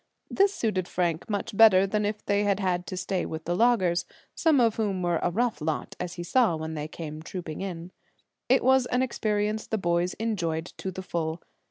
This 0.31 0.51
suited 0.51 0.87
Frank 0.87 1.29
much 1.29 1.55
better 1.55 1.85
than 1.85 2.05
if 2.07 2.25
they 2.25 2.43
had 2.43 2.59
had 2.59 2.87
to 2.87 2.97
stay 2.97 3.23
with 3.23 3.45
the 3.45 3.55
loggers, 3.55 4.07
some 4.33 4.59
of 4.59 4.77
whom 4.77 5.03
were 5.03 5.19
a 5.21 5.29
rough 5.29 5.61
lot, 5.61 5.95
as 5.99 6.15
he 6.15 6.23
saw 6.23 6.55
when 6.55 6.73
they 6.73 6.87
came 6.87 7.21
trooping 7.21 7.61
in. 7.61 7.91
It 8.49 8.63
was 8.63 8.87
an 8.87 9.03
experience 9.03 9.67
the 9.67 9.77
boys 9.77 10.15
enjoyed 10.15 10.65
to 10.77 10.89
the 10.89 11.03
full. 11.03 11.43